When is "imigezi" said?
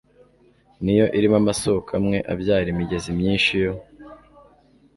2.73-3.09